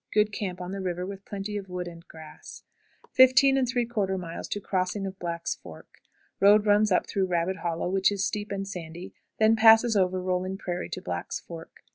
Good 0.11 0.31
camp 0.31 0.59
on 0.61 0.71
the 0.71 0.81
river, 0.81 1.05
with 1.05 1.25
plenty 1.25 1.57
of 1.57 1.69
wood 1.69 1.87
and 1.87 2.03
grass. 2.07 2.63
15 3.11 3.55
3/4. 3.57 4.63
Crossing 4.63 5.05
of 5.05 5.19
Black's 5.19 5.53
Fork. 5.53 5.99
Road 6.39 6.65
runs 6.65 6.91
up 6.91 7.05
through 7.07 7.27
Rabbit 7.27 7.57
Hollow, 7.57 7.87
which 7.87 8.11
is 8.11 8.25
steep 8.25 8.51
and 8.51 8.67
sandy; 8.67 9.05
it 9.05 9.13
then 9.37 9.55
passes 9.55 9.95
over 9.95 10.19
rolling 10.19 10.57
prairie 10.57 10.89
to 10.89 11.03
Black's 11.03 11.39
Fork. 11.39 11.83